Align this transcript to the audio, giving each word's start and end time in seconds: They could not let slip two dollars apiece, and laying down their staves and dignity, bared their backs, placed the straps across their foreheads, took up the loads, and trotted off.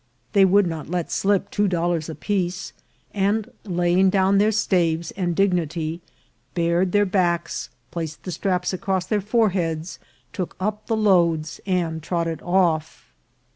They 0.33 0.45
could 0.47 0.65
not 0.65 0.89
let 0.89 1.11
slip 1.11 1.51
two 1.51 1.67
dollars 1.67 2.09
apiece, 2.09 2.73
and 3.13 3.47
laying 3.65 4.09
down 4.09 4.39
their 4.39 4.51
staves 4.51 5.11
and 5.11 5.35
dignity, 5.35 6.01
bared 6.55 6.91
their 6.91 7.05
backs, 7.05 7.69
placed 7.91 8.23
the 8.23 8.31
straps 8.31 8.73
across 8.73 9.05
their 9.05 9.21
foreheads, 9.21 9.99
took 10.33 10.55
up 10.59 10.87
the 10.87 10.97
loads, 10.97 11.61
and 11.67 12.01
trotted 12.01 12.41
off. 12.41 13.13